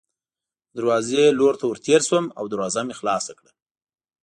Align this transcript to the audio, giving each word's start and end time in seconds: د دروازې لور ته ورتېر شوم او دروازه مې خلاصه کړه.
د 0.73 0.73
دروازې 0.77 1.23
لور 1.39 1.53
ته 1.59 1.65
ورتېر 1.67 2.01
شوم 2.07 2.25
او 2.37 2.43
دروازه 2.53 2.81
مې 2.87 2.95
خلاصه 2.99 3.31
کړه. 3.39 3.51